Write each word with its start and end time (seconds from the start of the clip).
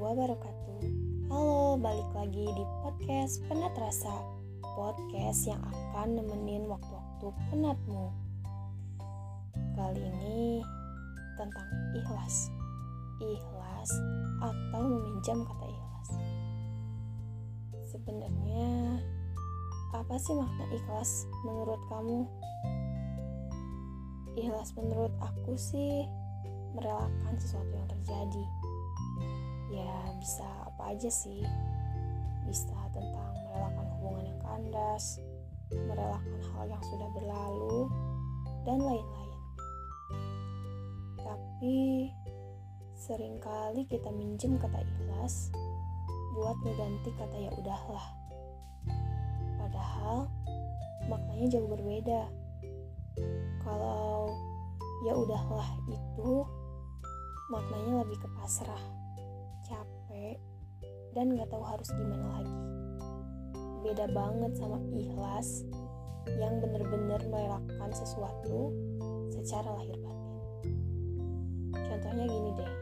wabarakatuh. 0.00 0.80
Halo, 1.28 1.76
balik 1.76 2.08
lagi 2.16 2.48
di 2.48 2.64
podcast 2.80 3.44
Penat 3.44 3.76
Rasa 3.76 4.24
Podcast 4.64 5.44
yang 5.44 5.60
akan 5.60 6.16
nemenin 6.16 6.64
waktu-waktu 6.64 7.26
penatmu. 7.52 8.08
Kali 9.76 10.00
ini 10.00 10.64
tentang 11.36 11.68
ikhlas. 11.92 12.48
Ikhlas 13.20 13.90
atau 14.40 14.82
meminjam 14.88 15.44
kata 15.44 15.66
ikhlas? 15.68 16.10
Sebenarnya 17.92 18.98
apa 19.92 20.16
sih 20.16 20.32
makna 20.32 20.64
ikhlas 20.72 21.28
menurut 21.44 21.80
kamu? 21.92 22.24
Ikhlas 24.40 24.72
menurut 24.72 25.12
aku 25.20 25.52
sih 25.60 26.08
merelakan 26.72 27.34
sesuatu 27.36 27.72
yang 27.76 27.88
terjadi 27.90 28.44
ya 29.70 29.94
bisa 30.18 30.46
apa 30.66 30.94
aja 30.94 31.10
sih. 31.10 31.42
Bisa 32.44 32.74
tentang 32.90 33.34
merelakan 33.46 33.86
hubungan 33.98 34.24
yang 34.26 34.40
kandas 34.42 35.22
merelakan 35.70 36.42
hal 36.54 36.64
yang 36.66 36.82
sudah 36.82 37.08
berlalu 37.14 37.78
dan 38.66 38.78
lain-lain. 38.82 39.40
Tapi 41.22 42.10
sering 42.98 43.38
kali 43.38 43.86
kita 43.86 44.10
minjem 44.10 44.58
kata 44.58 44.82
ikhlas 44.82 45.54
buat 46.34 46.58
mengganti 46.66 47.10
kata 47.14 47.36
ya 47.38 47.50
udahlah. 47.54 48.06
Padahal 49.62 50.26
maknanya 51.06 51.46
jauh 51.58 51.70
berbeda. 51.70 52.26
Kalau 53.62 54.34
ya 55.06 55.14
udahlah 55.14 55.68
itu 55.86 56.44
maknanya 57.50 58.02
lebih 58.06 58.18
ke 58.18 58.28
pasrah 58.38 58.99
capek 59.70 60.36
dan 61.14 61.38
gak 61.38 61.46
tahu 61.50 61.62
harus 61.62 61.86
gimana 61.94 62.26
lagi. 62.42 62.58
Beda 63.86 64.06
banget 64.10 64.52
sama 64.58 64.82
ikhlas 64.90 65.62
yang 66.36 66.58
bener-bener 66.58 67.22
merelakan 67.30 67.90
sesuatu 67.94 68.74
secara 69.30 69.70
lahir 69.78 69.96
batin. 70.02 70.38
Contohnya 71.70 72.26
gini 72.26 72.50
deh 72.58 72.74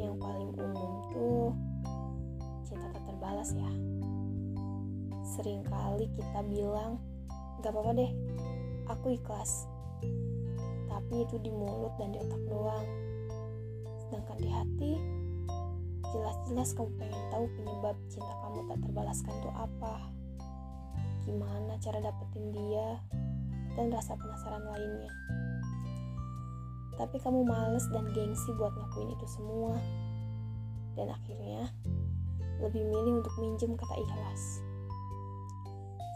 yang 0.00 0.16
paling 0.16 0.50
umum 0.56 0.92
tuh 1.12 1.52
cinta 2.64 2.88
tak 2.96 3.04
terbalas 3.04 3.52
ya. 3.52 3.72
Seringkali 5.36 6.08
kita 6.16 6.40
bilang 6.48 6.96
gak 7.60 7.70
apa-apa 7.76 7.92
deh 8.00 8.12
aku 8.88 9.14
ikhlas. 9.14 9.68
Tapi 10.90 11.22
itu 11.22 11.38
di 11.38 11.54
mulut 11.54 11.94
dan 12.02 12.10
di 12.10 12.18
otak 12.18 12.42
doang. 12.50 12.86
Sedangkan 14.00 14.38
di 14.42 14.50
hati 14.50 14.92
jelas-jelas 16.10 16.74
kamu 16.74 16.90
pengen 16.98 17.22
tahu 17.30 17.44
penyebab 17.58 17.96
cinta 18.10 18.34
kamu 18.42 18.58
tak 18.68 18.78
terbalaskan 18.84 19.32
itu 19.34 19.50
apa. 19.54 19.94
Gimana 21.26 21.72
cara 21.78 21.98
dapetin 22.02 22.46
dia 22.54 22.88
dan 23.78 23.94
rasa 23.94 24.18
penasaran 24.18 24.64
lainnya. 24.66 25.12
Tapi 26.98 27.16
kamu 27.22 27.46
males 27.46 27.86
dan 27.94 28.04
gengsi 28.12 28.50
buat 28.60 28.74
ngakuin 28.76 29.14
itu 29.14 29.26
semua. 29.30 29.74
Dan 30.98 31.08
akhirnya 31.08 31.70
lebih 32.60 32.82
milih 32.84 33.24
untuk 33.24 33.34
minjem 33.40 33.72
kata 33.78 33.94
ikhlas. 33.96 34.42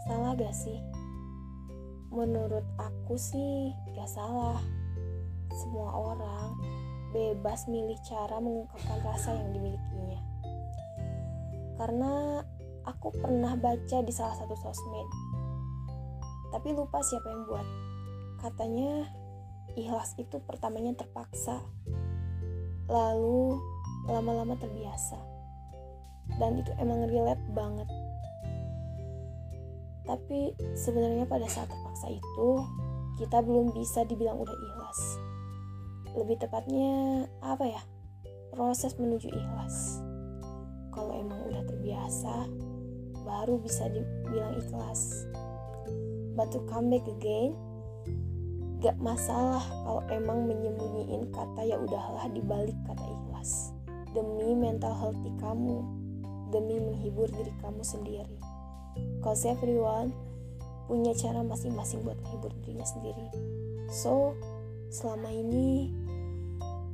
Salah 0.05 0.37
gak 0.37 0.53
sih? 0.53 0.77
menurut 2.15 2.63
aku 2.79 3.19
sih 3.19 3.75
gak 3.91 4.07
salah. 4.07 4.63
Semua 5.51 5.91
orang 5.91 6.55
bebas 7.15 7.71
milih 7.71 7.95
cara 8.03 8.43
mengungkapkan 8.43 8.99
rasa 9.07 9.31
yang 9.31 9.55
dimilikinya. 9.55 10.19
Karena 11.79 12.43
aku 12.83 13.15
pernah 13.15 13.55
baca 13.55 14.03
di 14.03 14.11
salah 14.11 14.35
satu 14.35 14.51
sosmed, 14.59 15.07
tapi 16.51 16.75
lupa 16.75 16.99
siapa 16.99 17.31
yang 17.31 17.47
buat. 17.47 17.67
Katanya 18.43 19.07
ikhlas 19.79 20.19
itu 20.19 20.43
pertamanya 20.43 20.91
terpaksa, 20.99 21.63
lalu 22.91 23.63
lama-lama 24.11 24.59
terbiasa. 24.59 25.15
Dan 26.35 26.59
itu 26.59 26.75
emang 26.83 27.07
relate 27.07 27.45
banget. 27.55 27.87
Tapi 30.03 30.51
sebenarnya 30.75 31.25
pada 31.25 31.47
saat 31.47 31.71
terpaksa 31.71 32.11
itu, 32.11 32.49
kita 33.23 33.39
belum 33.39 33.71
bisa 33.71 34.03
dibilang 34.03 34.37
udah 34.37 34.53
ikhlas 34.53 34.99
lebih 36.15 36.39
tepatnya 36.39 37.27
apa 37.43 37.67
ya 37.67 37.81
proses 38.55 38.95
menuju 38.95 39.27
ikhlas. 39.29 39.99
Kalau 40.95 41.11
emang 41.11 41.43
udah 41.51 41.63
terbiasa 41.67 42.47
baru 43.27 43.59
bisa 43.59 43.91
dibilang 43.91 44.55
ikhlas. 44.55 45.27
But 46.35 46.55
to 46.55 46.63
come 46.71 46.91
back 46.91 47.03
again. 47.07 47.55
Gak 48.83 48.95
masalah 49.01 49.63
kalau 49.87 50.03
emang 50.13 50.45
menyembunyiin 50.45 51.31
kata 51.33 51.61
ya 51.65 51.79
udahlah 51.79 52.27
dibalik 52.31 52.75
kata 52.85 53.01
ikhlas. 53.01 53.75
Demi 54.15 54.55
mental 54.55 54.93
healthy 54.95 55.31
kamu. 55.41 55.83
Demi 56.53 56.79
menghibur 56.79 57.27
diri 57.27 57.51
kamu 57.59 57.81
sendiri. 57.83 58.37
Cause 59.19 59.43
everyone 59.43 60.15
punya 60.85 61.17
cara 61.17 61.41
masing-masing 61.41 62.05
buat 62.05 62.15
menghibur 62.23 62.53
dirinya 62.61 62.85
sendiri. 62.85 63.27
So 63.89 64.37
selama 64.95 65.27
ini 65.27 65.91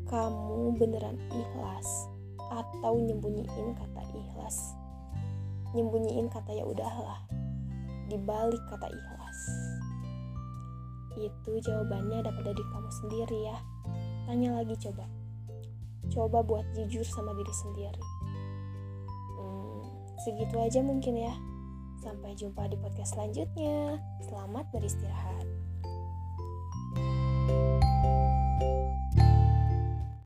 kamu 0.10 0.74
beneran 0.82 1.22
ikhlas 1.30 2.10
atau 2.50 2.98
nyembunyiin 2.98 3.78
kata 3.78 4.02
ikhlas? 4.18 4.74
Nyembunyiin 5.78 6.26
kata 6.34 6.50
ya 6.50 6.66
udahlah 6.66 7.22
dibalik 8.10 8.60
kata 8.74 8.90
ikhlas. 8.90 9.40
Itu 11.14 11.62
jawabannya 11.62 12.26
dapat 12.26 12.42
dari 12.42 12.64
kamu 12.74 12.90
sendiri 13.06 13.40
ya. 13.46 13.58
Tanya 14.26 14.58
lagi 14.58 14.74
coba. 14.82 15.06
Coba 16.10 16.42
buat 16.42 16.66
jujur 16.74 17.06
sama 17.06 17.38
diri 17.38 17.54
sendiri. 17.54 18.06
Hmm, 19.38 19.86
segitu 20.26 20.58
aja 20.58 20.82
mungkin 20.82 21.22
ya. 21.22 21.38
Sampai 22.02 22.34
jumpa 22.34 22.66
di 22.66 22.82
podcast 22.82 23.14
selanjutnya. 23.14 24.02
Selamat 24.26 24.66
beristirahat 24.74 25.46